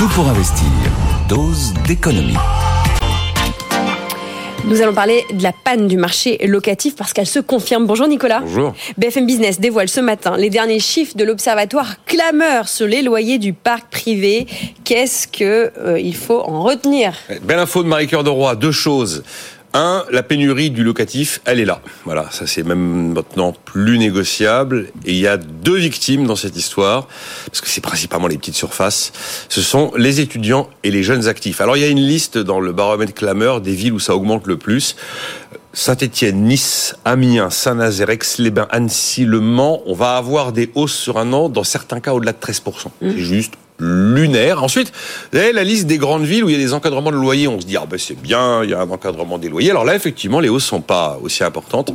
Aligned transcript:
Tout 0.00 0.08
pour 0.14 0.26
investir. 0.28 0.64
Dose 1.28 1.74
d'économie. 1.86 2.32
Nous 4.64 4.80
allons 4.80 4.94
parler 4.94 5.26
de 5.30 5.42
la 5.42 5.52
panne 5.52 5.88
du 5.88 5.98
marché 5.98 6.38
locatif 6.46 6.96
parce 6.96 7.12
qu'elle 7.12 7.26
se 7.26 7.38
confirme. 7.38 7.86
Bonjour 7.86 8.08
Nicolas. 8.08 8.40
Bonjour. 8.40 8.72
BFM 8.96 9.26
Business 9.26 9.60
dévoile 9.60 9.90
ce 9.90 10.00
matin 10.00 10.38
les 10.38 10.48
derniers 10.48 10.80
chiffres 10.80 11.18
de 11.18 11.24
l'observatoire 11.24 12.02
clameur 12.06 12.66
sur 12.66 12.86
les 12.86 13.02
loyers 13.02 13.36
du 13.36 13.52
parc 13.52 13.90
privé. 13.90 14.46
Qu'est-ce 14.84 15.28
que 15.28 15.70
euh, 15.76 16.00
il 16.00 16.16
faut 16.16 16.40
en 16.40 16.62
retenir? 16.62 17.12
Belle 17.42 17.58
info 17.58 17.82
de 17.82 17.88
Marie-Cœur 17.88 18.24
de 18.24 18.30
Roy. 18.30 18.56
Deux 18.56 18.72
choses. 18.72 19.22
Un, 19.72 20.04
la 20.10 20.24
pénurie 20.24 20.70
du 20.70 20.82
locatif, 20.82 21.40
elle 21.44 21.60
est 21.60 21.64
là. 21.64 21.80
Voilà, 22.04 22.26
ça 22.32 22.46
c'est 22.46 22.64
même 22.64 23.12
maintenant 23.12 23.54
plus 23.64 23.98
négociable. 23.98 24.88
Et 25.04 25.12
il 25.12 25.20
y 25.20 25.28
a 25.28 25.36
deux 25.36 25.76
victimes 25.76 26.26
dans 26.26 26.34
cette 26.34 26.56
histoire, 26.56 27.06
parce 27.46 27.60
que 27.60 27.68
c'est 27.68 27.80
principalement 27.80 28.26
les 28.26 28.36
petites 28.36 28.56
surfaces. 28.56 29.12
Ce 29.48 29.62
sont 29.62 29.92
les 29.96 30.20
étudiants 30.20 30.68
et 30.82 30.90
les 30.90 31.04
jeunes 31.04 31.28
actifs. 31.28 31.60
Alors 31.60 31.76
il 31.76 31.80
y 31.80 31.84
a 31.84 31.88
une 31.88 32.00
liste 32.00 32.36
dans 32.36 32.58
le 32.58 32.72
baromètre 32.72 33.14
clameur 33.14 33.60
des 33.60 33.74
villes 33.74 33.92
où 33.92 34.00
ça 34.00 34.16
augmente 34.16 34.46
le 34.48 34.56
plus. 34.56 34.96
Saint-Étienne, 35.72 36.42
Nice, 36.42 36.96
Amiens, 37.04 37.50
Saint-Nazaire, 37.50 38.10
Aix-les-Bains, 38.10 38.66
Annecy, 38.70 39.24
Le 39.24 39.38
Mans, 39.38 39.82
on 39.86 39.94
va 39.94 40.16
avoir 40.16 40.50
des 40.52 40.70
hausses 40.74 40.96
sur 40.96 41.16
un 41.16 41.32
an, 41.32 41.48
dans 41.48 41.62
certains 41.62 42.00
cas 42.00 42.12
au-delà 42.12 42.32
de 42.32 42.38
13%. 42.38 42.88
C'est 43.00 43.18
juste 43.18 43.54
lunaire. 43.80 44.62
Ensuite, 44.62 44.92
la 45.32 45.64
liste 45.64 45.86
des 45.86 45.98
grandes 45.98 46.24
villes 46.24 46.44
où 46.44 46.48
il 46.48 46.52
y 46.52 46.58
a 46.58 46.64
des 46.64 46.74
encadrements 46.74 47.10
de 47.10 47.16
loyers. 47.16 47.48
On 47.48 47.60
se 47.60 47.66
dit, 47.66 47.76
ah 47.76 47.86
ben 47.90 47.98
c'est 47.98 48.20
bien, 48.20 48.62
il 48.62 48.70
y 48.70 48.74
a 48.74 48.80
un 48.80 48.90
encadrement 48.90 49.38
des 49.38 49.48
loyers. 49.48 49.70
Alors 49.70 49.84
là, 49.84 49.94
effectivement, 49.94 50.40
les 50.40 50.48
hausses 50.48 50.64
sont 50.64 50.80
pas 50.80 51.18
aussi 51.22 51.42
importantes. 51.44 51.92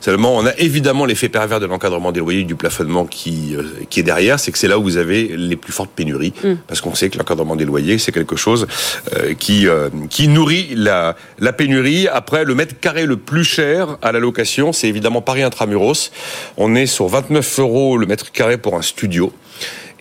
Seulement, 0.00 0.36
on 0.36 0.46
a 0.46 0.54
évidemment 0.58 1.04
l'effet 1.04 1.28
pervers 1.28 1.60
de 1.60 1.66
l'encadrement 1.66 2.12
des 2.12 2.20
loyers, 2.20 2.44
du 2.44 2.54
plafonnement 2.54 3.06
qui, 3.06 3.56
euh, 3.56 3.62
qui 3.90 4.00
est 4.00 4.04
derrière. 4.04 4.38
C'est 4.38 4.52
que 4.52 4.58
c'est 4.58 4.68
là 4.68 4.78
où 4.78 4.82
vous 4.82 4.96
avez 4.96 5.36
les 5.36 5.56
plus 5.56 5.72
fortes 5.72 5.90
pénuries. 5.90 6.32
Parce 6.66 6.80
qu'on 6.80 6.94
sait 6.94 7.10
que 7.10 7.18
l'encadrement 7.18 7.56
des 7.56 7.64
loyers, 7.64 7.98
c'est 7.98 8.12
quelque 8.12 8.36
chose 8.36 8.66
euh, 9.14 9.34
qui, 9.34 9.66
euh, 9.66 9.88
qui 10.10 10.28
nourrit 10.28 10.68
la, 10.74 11.16
la 11.38 11.52
pénurie. 11.52 12.08
Après, 12.08 12.44
le 12.44 12.54
mètre 12.54 12.78
carré 12.78 13.06
le 13.06 13.16
plus 13.16 13.44
cher 13.44 13.98
à 14.02 14.12
la 14.12 14.20
location, 14.20 14.72
c'est 14.72 14.88
évidemment 14.88 15.22
Paris 15.22 15.42
Intramuros. 15.42 16.10
On 16.56 16.74
est 16.74 16.86
sur 16.86 17.08
29 17.08 17.58
euros 17.60 17.96
le 17.96 18.06
mètre 18.06 18.30
carré 18.32 18.58
pour 18.58 18.76
un 18.76 18.82
studio. 18.82 19.32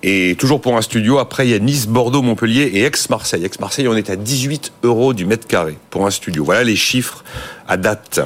Et 0.08 0.36
toujours 0.38 0.62
pour 0.62 0.78
un 0.78 0.84
studio, 0.84 1.18
après 1.18 1.48
il 1.48 1.50
y 1.50 1.56
a 1.56 1.60
Nice, 1.60 1.88
Bordeaux, 1.88 2.22
Montpellier 2.22 2.70
et 2.76 2.84
Aix-Marseille. 2.84 3.44
Aix-Marseille, 3.44 3.88
on 3.88 3.96
est 3.96 4.12
à 4.12 4.16
18 4.16 4.74
euros 4.84 5.16
du 5.16 5.26
mètre 5.26 5.48
carré 5.48 5.80
pour 5.90 6.06
un 6.06 6.12
studio. 6.12 6.44
Voilà 6.44 6.64
les 6.64 6.76
chiffres 6.76 7.24
à 7.68 7.76
date. 7.76 8.20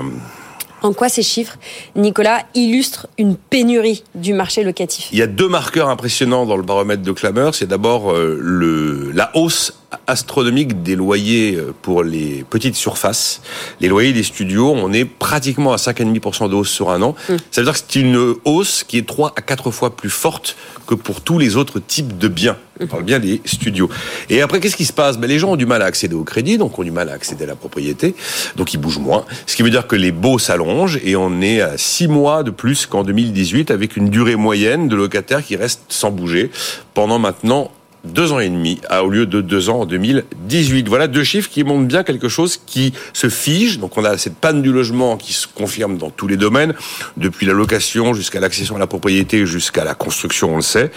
En 0.82 0.92
quoi 0.92 1.08
ces 1.08 1.24
chiffres, 1.24 1.56
Nicolas, 1.96 2.44
illustrent 2.54 3.08
une 3.18 3.38
pénurie 3.38 4.04
du 4.14 4.34
marché 4.34 4.66
locatif? 4.66 5.08
Il 5.14 5.20
y 5.20 5.22
a 5.22 5.28
deux 5.28 5.48
marqueurs 5.48 5.88
impressionnants 5.88 6.46
dans 6.46 6.58
le 6.58 6.64
baromètre 6.64 7.02
de 7.02 7.12
clameur. 7.14 7.56
C'est 7.56 7.68
d'abord 7.68 8.12
euh, 8.12 8.38
le, 8.42 9.12
la 9.14 9.32
hausse 9.38 9.79
astronomique 10.08 10.84
des 10.84 10.96
loyers 10.96 11.56
euh, 11.56 11.74
pour 11.82 12.04
les 12.04 12.46
petites 12.50 12.76
surfaces. 12.76 13.42
Les 13.80 13.88
loyers 13.88 14.14
des 14.14 14.24
studios, 14.24 14.72
on 14.72 14.94
est 14.94 15.06
pratiquement 15.06 15.74
à 15.74 15.78
5,5% 15.78 16.50
de 16.50 16.56
hausse 16.56 16.70
sur 16.70 16.92
un 16.92 17.02
an. 17.02 17.16
Ça 17.52 17.62
veut 17.62 17.66
dire 17.66 17.74
que 17.74 17.80
c'est 17.80 18.00
une 18.00 18.36
hausse 18.46 18.84
qui 18.84 18.98
est 18.98 19.08
3 19.08 19.34
à 19.36 19.42
4 19.42 19.72
fois 19.72 19.96
plus 19.96 20.10
forte 20.10 20.56
que 20.88 20.96
pour 20.96 21.22
tous 21.22 21.40
les 21.40 21.56
autres 21.56 21.80
types 21.80 22.18
de 22.18 22.28
biens. 22.28 22.58
On 22.82 22.88
parle 22.88 23.04
bien 23.04 23.20
des 23.20 23.42
studios. 23.44 23.90
Et 24.30 24.42
après, 24.42 24.60
qu'est-ce 24.60 24.78
qui 24.78 24.86
se 24.86 24.94
passe? 24.94 25.18
Ben, 25.18 25.28
Les 25.28 25.38
gens 25.38 25.52
ont 25.52 25.56
du 25.58 25.66
mal 25.66 25.82
à 25.82 25.86
accéder 25.86 26.16
au 26.16 26.24
crédit, 26.24 26.58
donc 26.58 26.80
ont 26.80 26.84
du 26.84 26.92
mal 26.92 27.10
à 27.10 27.14
accéder 27.14 27.44
à 27.44 27.48
la 27.48 27.56
propriété, 27.56 28.16
donc 28.56 28.74
ils 28.74 28.78
bougent 28.78 29.00
moins. 29.00 29.26
Ce 29.48 29.56
qui 29.56 29.64
veut 29.64 29.70
dire 29.70 29.86
que 29.86 29.98
les 29.98 30.12
baux 30.12 30.40
s'allongent 30.40 31.00
et 31.04 31.16
on 31.16 31.42
est 31.42 31.62
à 31.62 31.78
6 31.78 32.08
mois 32.08 32.44
de 32.44 32.52
plus 32.52 32.86
qu'en 32.86 33.04
2018 33.04 33.70
avec 33.70 33.98
une 33.98 34.10
durée 34.10 34.38
moyenne 34.38 34.88
de 34.88 34.96
locataires 34.96 35.44
qui 35.44 35.58
reste 35.58 35.82
sans 35.90 36.12
bouger 36.12 36.52
pendant 36.94 37.20
maintenant 37.20 37.70
deux 38.04 38.32
ans 38.32 38.40
et 38.40 38.50
demi 38.50 38.80
au 39.04 39.10
lieu 39.10 39.26
de 39.26 39.42
deux 39.42 39.70
ans 39.70 39.82
en 39.82 39.86
2018. 39.86 40.88
Voilà 40.88 41.08
deux 41.08 41.24
chiffres 41.24 41.50
qui 41.50 41.64
montrent 41.64 41.88
bien 41.88 42.04
quelque 42.04 42.30
chose 42.30 42.60
qui 42.66 42.94
se 43.14 43.30
fige. 43.30 43.80
Donc 43.80 43.98
on 43.98 44.04
a 44.04 44.18
cette 44.18 44.36
panne 44.36 44.62
du 44.62 44.72
logement 44.72 45.18
qui 45.18 45.34
se 45.34 45.48
confirme 45.48 45.98
dans 45.98 46.10
tous 46.10 46.28
les 46.28 46.38
domaines, 46.38 46.74
depuis 47.18 47.46
la 47.46 47.54
location 47.54 48.14
jusqu'à 48.14 48.40
l'accession 48.40 48.76
à 48.76 48.80
la 48.80 48.88
propriété, 48.88 49.46
jusqu'à 49.46 49.84
la 49.84 49.96
construction, 49.96 50.54
on 50.54 50.56
le 50.58 50.62
sait. 50.62 50.92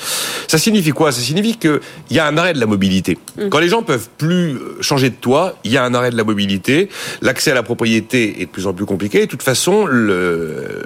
Ça 0.49 0.59
signifie 0.59 0.91
quoi? 0.91 1.13
Ça 1.13 1.21
signifie 1.21 1.57
qu'il 1.57 1.81
y 2.11 2.19
a 2.19 2.27
un 2.27 2.37
arrêt 2.37 2.55
de 2.55 2.61
la 2.61 2.67
mobilité. 2.67 3.19
Quand 3.51 3.59
les 3.59 3.69
gens 3.69 3.83
peuvent 3.83 4.09
plus 4.19 4.59
changer 4.81 5.11
de 5.11 5.15
toit, 5.15 5.57
il 5.65 5.73
y 5.73 5.77
a 5.77 5.85
un 5.85 5.95
arrêt 5.95 6.11
de 6.11 6.17
la 6.17 6.25
mobilité. 6.25 6.89
L'accès 7.21 7.51
à 7.51 7.55
la 7.55 7.63
propriété 7.63 8.41
est 8.43 8.47
de 8.47 8.51
plus 8.51 8.67
en 8.67 8.73
plus 8.73 8.87
compliqué. 8.87 9.21
De 9.21 9.27
toute 9.27 9.43
façon, 9.43 9.87
le, 9.87 10.83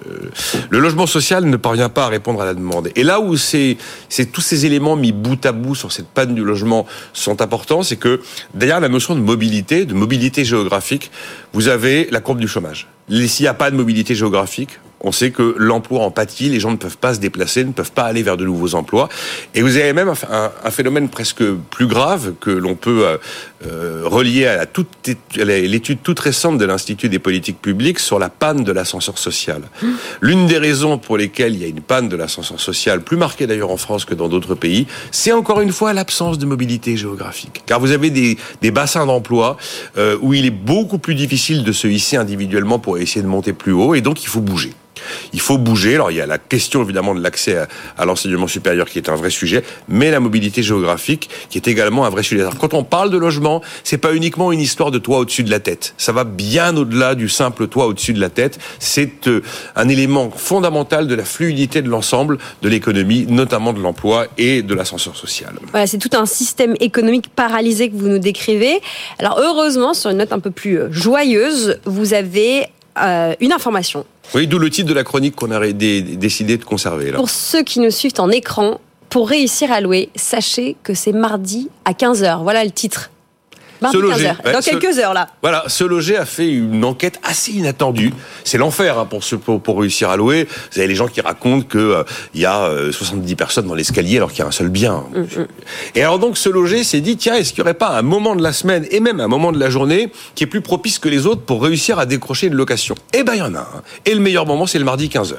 le 0.71 0.78
logement 0.78 1.06
social 1.06 1.44
ne 1.44 1.56
parvient 1.56 1.88
pas 1.88 2.05
à 2.05 2.09
répondre 2.09 2.41
à 2.41 2.44
la 2.44 2.55
demande. 2.55 2.91
Et 2.97 3.03
là 3.03 3.21
où 3.21 3.37
c'est 3.37 3.76
tous 4.32 4.41
ces 4.41 4.66
éléments 4.66 4.97
mis 4.97 5.12
bout 5.12 5.44
à 5.44 5.53
bout 5.53 5.75
sur 5.75 5.93
cette 5.93 6.06
panne 6.06 6.34
du 6.34 6.44
logement 6.44 6.87
sont 7.12 7.41
importants, 7.43 7.83
c'est 7.83 7.97
que 7.97 8.21
derrière 8.55 8.81
la 8.81 8.89
notion 8.89 9.15
de 9.15 9.21
mobilité, 9.21 9.84
de 9.84 9.94
mobilité 9.94 10.44
géographique, 10.44 11.11
vous 11.53 11.69
avez 11.69 12.09
la 12.11 12.21
courbe 12.21 12.39
du 12.39 12.49
chômage. 12.49 12.89
S'il 13.09 13.44
n'y 13.44 13.49
a 13.49 13.55
pas 13.55 13.71
de 13.71 13.77
mobilité 13.77 14.15
géographique, 14.15 14.81
on 15.00 15.12
sait 15.12 15.31
que 15.31 15.55
l'emploi 15.59 16.00
en 16.00 16.11
pâtit, 16.11 16.49
les 16.49 16.59
gens 16.59 16.71
ne 16.71 16.77
peuvent 16.77 16.97
pas 16.97 17.15
se 17.15 17.21
déplacer, 17.21 17.65
ne 17.65 17.72
peuvent 17.72 17.93
pas 17.93 18.05
aller 18.05 18.22
vers 18.22 18.37
de 18.37 18.44
nouveaux 18.44 18.75
emplois. 18.75 19.09
Et 19.55 19.62
vous 19.62 19.77
avez 19.77 19.93
même 19.93 20.09
un, 20.09 20.53
un 20.65 20.71
phénomène 20.71 21.09
presque 21.09 21.44
plus 21.71 21.87
grave 21.87 22.33
que 22.41 22.50
l'on 22.50 22.75
peut 22.75 23.05
euh, 23.65 24.03
relier 24.05 24.47
à 24.47 24.67
l'étude 25.37 25.99
toute 26.03 26.21
récente 26.21 26.59
de 26.59 26.65
l'Institut 26.65 27.09
des 27.09 27.19
politiques 27.19 27.61
publiques 27.61 27.99
sur 27.99 28.19
la 28.19 28.28
panne 28.28 28.65
de 28.65 28.72
l'ascenseur 28.72 29.17
social. 29.19 29.62
L'une 30.21 30.47
des 30.47 30.59
raisons 30.59 30.99
pour 30.99 31.17
lesquelles 31.17 31.55
il 31.55 31.62
y 31.62 31.65
a 31.65 31.69
une 31.69 31.81
panne 31.81 32.09
de 32.09 32.17
l'ascenseur 32.17 32.61
social, 32.61 33.00
plus 33.00 33.17
marquée 33.17 33.47
d'ailleurs 33.47 33.71
en 33.71 33.77
France 33.77 34.05
que 34.05 34.15
dans 34.15 34.28
d'autres 34.28 34.55
pays, 34.55 34.87
c'est 35.11 35.33
encore 35.33 35.61
une 35.61 35.72
fois 35.72 35.93
l'absence 35.93 36.39
de 36.39 36.47
mobilité 36.47 36.97
géographique. 36.97 37.62
Car 37.67 37.81
vous 37.81 37.93
avez 37.93 38.11
des, 38.11 38.37
des 38.61 38.71
bassins 38.71 39.06
d'emploi 39.06 39.56
euh, 39.97 40.19
où 40.21 40.34
il 40.34 40.44
est 40.44 40.50
beaucoup 40.50 40.99
plus 40.99 41.15
difficile 41.15 41.65
de 41.65 41.73
se 41.73 41.87
hisser 41.87 42.17
individuellement 42.17 42.78
pour 42.78 42.99
essayer 42.99 43.23
de 43.23 43.27
monter 43.27 43.53
plus 43.53 43.73
haut, 43.73 43.94
et 43.94 44.00
donc 44.00 44.23
il 44.23 44.28
faut 44.28 44.41
bouger. 44.41 44.75
Il 45.33 45.41
faut 45.41 45.59
bouger. 45.59 45.94
Alors 45.94 46.11
il 46.11 46.17
y 46.17 46.21
a 46.21 46.27
la 46.27 46.39
question 46.39 46.83
évidemment 46.83 47.15
de 47.15 47.22
l'accès 47.22 47.67
à, 47.97 48.05
l'enseignement 48.05 48.47
supérieur 48.47 48.89
qui 48.89 48.99
est 48.99 49.09
un 49.09 49.17
vrai 49.17 49.31
sujet, 49.31 49.62
mais 49.89 50.11
la 50.11 50.21
mobilité 50.21 50.62
géographique 50.62 51.28
qui 51.50 51.59
est 51.59 51.69
également 51.69 52.05
un 52.05 52.11
vrai 52.11 52.22
sujet. 52.22 52.43
Alors, 52.43 52.59
quand 52.59 52.75
on 52.75 52.84
parle 52.84 53.11
de 53.11 53.19
logement, 53.19 53.62
c'est 53.84 53.99
pas 53.99 54.15
uniquement 54.15 54.53
une 54.53 54.61
histoire 54.61 54.91
de 54.91 54.99
toit 54.99 55.19
au-dessus 55.19 55.43
de 55.43 55.50
la 55.50 55.61
tête. 55.61 55.94
Ça 55.99 56.12
va 56.12 56.25
bien 56.25 56.77
au-delà 56.77 57.15
du 57.15 57.28
simple 57.28 57.69
toit 57.69 57.87
au-dessus 57.87 58.12
de 58.12 58.21
la 58.21 58.31
tête. 58.31 58.59
C'est 58.78 59.27
euh, 59.28 59.43
un 59.75 59.89
élément 59.89 60.31
fondamental 60.31 61.06
de 61.06 61.15
la 61.15 61.25
fluidité 61.25 61.83
de 61.83 61.88
l'ensemble 61.88 62.38
de 62.62 62.69
l'économie, 62.69 63.27
notamment 63.28 63.73
de 63.73 63.81
l'emploi 63.81 64.27
et 64.38 64.62
de 64.62 64.75
l'ascenseur 64.75 65.17
social. 65.17 65.55
Voilà, 65.71 65.87
c'est 65.87 65.99
tout 65.99 66.11
un 66.17 66.27
système 66.27 66.75
économique 66.81 67.28
paralysé 67.28 67.91
que 67.91 67.97
vous 67.97 68.09
nous 68.09 68.19
décrivez. 68.19 68.81
Alors 69.19 69.38
heureusement, 69.38 69.94
sur 69.94 70.11
une 70.11 70.19
note 70.19 70.33
un 70.33 70.41
peu 70.41 70.50
plus 70.50 70.78
euh, 70.78 70.88
joyeuse, 70.91 71.78
vous 71.84 72.15
avez 72.15 72.67
euh, 72.99 73.34
une 73.41 73.53
information. 73.53 74.06
Oui, 74.34 74.47
d'où 74.47 74.59
le 74.59 74.70
titre 74.70 74.88
de 74.88 74.94
la 74.94 75.04
chronique 75.04 75.37
qu'on 75.37 75.50
a 75.50 75.66
dé- 75.72 76.03
décidé 76.03 76.56
de 76.56 76.64
conserver. 76.64 77.10
Là. 77.10 77.16
Pour 77.16 77.31
ceux 77.31 77.62
qui 77.62 77.81
nous 77.81 77.91
suivent 77.91 78.12
en 78.19 78.31
écran, 78.31 78.81
pour 79.09 79.28
réussir 79.28 79.70
à 79.72 79.81
louer, 79.81 80.10
sachez 80.16 80.76
que 80.82 80.94
c'est 80.94 81.12
mardi 81.12 81.69
à 81.84 81.92
15h. 81.92 82.43
Voilà 82.43 82.64
le 82.64 82.70
titre. 82.70 83.11
Mardi 83.82 83.96
Se 83.99 84.02
loger, 84.02 84.25
15h. 84.26 84.44
ouais, 84.46 84.52
Dans 84.52 84.62
se- 84.62 84.70
quelques 84.70 84.99
heures 84.99 85.14
là. 85.14 85.26
Voilà, 85.43 85.64
Se 85.69 85.84
Loger 85.84 86.17
a 86.17 86.25
fait 86.26 86.49
une 86.50 86.84
enquête 86.84 87.20
assez 87.23 87.52
inattendue. 87.52 88.12
C'est 88.44 88.58
l'enfer 88.58 88.99
hein, 88.99 89.06
pour, 89.06 89.23
ceux- 89.25 89.38
pour, 89.38 89.61
pour 89.61 89.81
réussir 89.81 90.11
à 90.11 90.17
louer. 90.17 90.46
Vous 90.73 90.78
avez 90.78 90.88
les 90.88 90.94
gens 90.94 91.08
qui 91.08 91.20
racontent 91.20 91.67
que 91.69 91.78
euh, 91.78 92.02
il 92.34 92.40
y 92.40 92.46
a 92.46 92.62
euh, 92.64 92.93
70 92.93 93.34
personnes 93.37 93.67
dans 93.67 93.75
l'escalier 93.75 94.17
alors 94.17 94.31
qu'il 94.31 94.40
y 94.40 94.43
a 94.43 94.46
un 94.46 94.50
seul 94.52 94.69
bien. 94.69 95.05
Et 95.94 96.02
alors 96.02 96.19
donc 96.19 96.38
Se 96.38 96.49
Loger 96.49 96.84
s'est 96.84 97.00
dit 97.00 97.17
tiens 97.17 97.34
est-ce 97.34 97.52
qu'il 97.52 97.62
n'y 97.62 97.69
aurait 97.69 97.75
pas 97.78 97.90
un 97.99 98.02
moment 98.02 98.34
de 98.37 98.43
la 98.43 98.52
semaine 98.52 98.87
et 98.90 99.00
même 99.00 99.20
un 99.20 99.28
moment 99.28 99.52
de 99.52 99.58
la 99.61 99.70
journée 99.70 100.11
qui 100.34 100.44
est 100.44 100.46
plus 100.46 100.61
propice 100.62 100.99
que 100.99 101.08
les 101.08 101.26
autres 101.26 101.43
pour 101.43 101.62
réussir 101.62 101.99
à 101.99 102.06
décrocher 102.06 102.46
une 102.46 102.55
location? 102.55 102.94
Eh 103.12 103.23
ben 103.25 103.34
il 103.34 103.38
y 103.38 103.43
en 103.43 103.55
a 103.55 103.61
un. 103.61 103.82
Et 104.05 104.14
le 104.14 104.20
meilleur 104.20 104.46
moment 104.46 104.67
c'est 104.67 104.78
le 104.78 104.84
mardi 104.84 105.08
15h. 105.08 105.34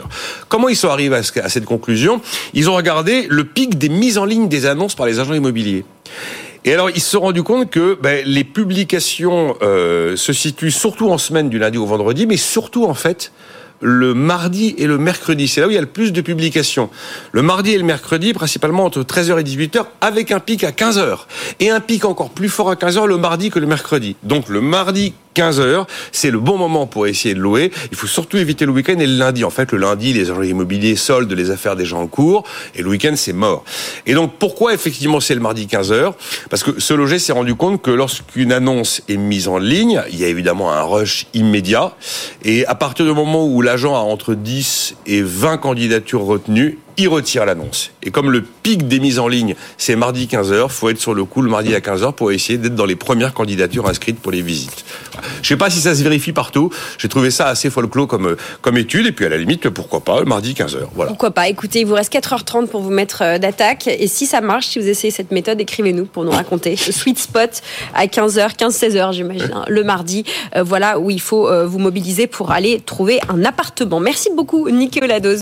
Comment 0.49 0.69
ils 0.69 0.75
sont 0.75 0.89
arrivés 0.89 1.15
à, 1.17 1.23
ce- 1.23 1.39
à 1.39 1.49
cette 1.49 1.65
conclusion? 1.65 2.21
Ils 2.53 2.69
ont 2.69 2.75
regardé 2.75 3.25
le 3.29 3.43
pic 3.45 3.77
des 3.77 3.89
mises 3.89 4.17
en 4.17 4.25
ligne 4.25 4.47
des 4.47 4.65
annonces 4.65 4.95
par 4.95 5.05
les 5.05 5.19
agents 5.19 5.33
immobiliers. 5.33 5.85
Et 6.67 6.73
alors, 6.73 6.89
ils 6.89 6.99
se 6.99 7.11
sont 7.11 7.21
rendus 7.21 7.43
compte 7.43 7.69
que 7.69 7.97
ben, 8.01 8.25
les 8.25 8.43
publications 8.43 9.55
euh, 9.61 10.17
se 10.17 10.33
situent 10.33 10.69
surtout 10.69 11.09
en 11.09 11.17
semaine 11.17 11.47
du 11.47 11.59
lundi 11.59 11.77
au 11.77 11.85
vendredi, 11.85 12.27
mais 12.27 12.35
surtout 12.35 12.83
en 12.83 12.93
fait 12.93 13.31
le 13.79 14.13
mardi 14.13 14.75
et 14.77 14.85
le 14.85 14.97
mercredi. 14.97 15.47
C'est 15.47 15.61
là 15.61 15.67
où 15.67 15.69
il 15.69 15.75
y 15.75 15.77
a 15.77 15.81
le 15.81 15.87
plus 15.87 16.11
de 16.11 16.19
publications. 16.19 16.89
Le 17.31 17.41
mardi 17.41 17.71
et 17.71 17.77
le 17.77 17.85
mercredi, 17.85 18.33
principalement 18.33 18.83
entre 18.83 19.01
13h 19.03 19.39
et 19.39 19.43
18h, 19.43 19.85
avec 20.01 20.33
un 20.33 20.41
pic 20.41 20.65
à 20.65 20.71
15h. 20.71 21.19
Et 21.61 21.69
un 21.69 21.79
pic 21.79 22.03
encore 22.03 22.31
plus 22.31 22.49
fort 22.49 22.69
à 22.69 22.75
15h 22.75 23.05
le 23.05 23.15
mardi 23.15 23.49
que 23.49 23.59
le 23.59 23.67
mercredi. 23.67 24.17
Donc 24.23 24.49
le 24.49 24.59
mardi 24.59 25.13
15 25.37 25.59
heures, 25.59 25.85
c'est 26.11 26.31
le 26.31 26.39
bon 26.39 26.57
moment 26.57 26.87
pour 26.87 27.05
essayer 27.05 27.35
de 27.35 27.39
louer. 27.39 27.69
Il 27.91 27.95
faut 27.95 28.07
surtout 28.07 28.37
éviter 28.37 28.65
le 28.65 28.71
week-end 28.71 28.97
et 28.97 29.05
le 29.05 29.19
lundi. 29.19 29.43
En 29.43 29.51
fait, 29.51 29.71
le 29.71 29.77
lundi, 29.77 30.11
les 30.11 30.31
agents 30.31 30.41
immobiliers 30.41 30.95
soldent 30.95 31.31
les 31.31 31.51
affaires 31.51 31.75
des 31.75 31.85
gens 31.85 32.01
en 32.01 32.07
cours 32.07 32.43
et 32.73 32.81
le 32.81 32.89
week-end, 32.89 33.13
c'est 33.15 33.33
mort. 33.33 33.63
Et 34.07 34.15
donc, 34.15 34.33
pourquoi 34.39 34.73
effectivement 34.73 35.19
c'est 35.19 35.35
le 35.35 35.39
mardi 35.39 35.67
15 35.67 35.91
heures? 35.91 36.15
Parce 36.49 36.63
que 36.63 36.79
ce 36.79 36.95
loger 36.95 37.19
s'est 37.19 37.33
rendu 37.33 37.53
compte 37.53 37.83
que 37.83 37.91
lorsqu'une 37.91 38.51
annonce 38.51 39.03
est 39.09 39.17
mise 39.17 39.47
en 39.47 39.59
ligne, 39.59 40.01
il 40.11 40.17
y 40.17 40.25
a 40.25 40.27
évidemment 40.27 40.71
un 40.71 40.81
rush 40.81 41.27
immédiat. 41.35 41.93
Et 42.43 42.65
à 42.65 42.73
partir 42.73 43.05
du 43.05 43.13
moment 43.13 43.45
où 43.45 43.61
l'agent 43.61 43.93
a 43.93 43.99
entre 43.99 44.33
10 44.33 44.95
et 45.05 45.21
20 45.21 45.57
candidatures 45.57 46.23
retenues, 46.23 46.79
il 46.97 47.07
retire 47.07 47.45
l'annonce. 47.45 47.91
Et 48.03 48.11
comme 48.11 48.31
le 48.31 48.41
pic 48.41 48.87
des 48.87 48.99
mises 48.99 49.19
en 49.19 49.27
ligne, 49.27 49.55
c'est 49.77 49.95
mardi 49.95 50.25
15h, 50.25 50.69
faut 50.69 50.89
être 50.89 50.99
sur 50.99 51.13
le 51.13 51.25
coup 51.25 51.41
le 51.41 51.49
mardi 51.49 51.75
à 51.75 51.79
15h 51.79 52.13
pour 52.13 52.31
essayer 52.31 52.57
d'être 52.57 52.75
dans 52.75 52.85
les 52.85 52.95
premières 52.95 53.33
candidatures 53.33 53.87
inscrites 53.87 54.19
pour 54.19 54.31
les 54.31 54.41
visites. 54.41 54.83
Je 55.41 55.47
sais 55.47 55.57
pas 55.57 55.69
si 55.69 55.79
ça 55.79 55.95
se 55.95 56.03
vérifie 56.03 56.31
partout. 56.31 56.71
J'ai 56.97 57.07
trouvé 57.07 57.31
ça 57.31 57.47
assez 57.47 57.69
folklore 57.69 58.07
comme, 58.07 58.35
comme 58.61 58.77
étude. 58.77 59.05
Et 59.05 59.11
puis 59.11 59.25
à 59.25 59.29
la 59.29 59.37
limite, 59.37 59.69
pourquoi 59.69 60.01
pas, 60.01 60.19
le 60.19 60.25
mardi 60.25 60.53
15h. 60.53 60.79
Voilà. 60.95 61.09
Pourquoi 61.09 61.31
pas. 61.31 61.47
Écoutez, 61.47 61.81
il 61.81 61.85
vous 61.85 61.93
reste 61.93 62.13
4h30 62.13 62.67
pour 62.67 62.81
vous 62.81 62.89
mettre 62.89 63.21
euh, 63.21 63.37
d'attaque. 63.37 63.87
Et 63.87 64.07
si 64.07 64.25
ça 64.25 64.41
marche, 64.41 64.67
si 64.67 64.79
vous 64.79 64.87
essayez 64.87 65.11
cette 65.11 65.31
méthode, 65.31 65.61
écrivez-nous 65.61 66.05
pour 66.05 66.23
nous 66.23 66.31
raconter. 66.31 66.75
Sweet 66.75 67.19
spot 67.19 67.61
à 67.93 68.05
15h, 68.07 68.55
15-16h, 68.55 69.13
j'imagine, 69.13 69.51
hein, 69.53 69.65
le 69.67 69.83
mardi. 69.83 70.23
Euh, 70.55 70.63
voilà 70.63 70.99
où 70.99 71.11
il 71.11 71.21
faut 71.21 71.47
euh, 71.47 71.65
vous 71.65 71.79
mobiliser 71.79 72.27
pour 72.27 72.51
aller 72.51 72.81
trouver 72.85 73.19
un 73.29 73.45
appartement. 73.45 73.99
Merci 73.99 74.29
beaucoup, 74.35 74.69
Nicolas 74.69 75.19
Dose. 75.19 75.35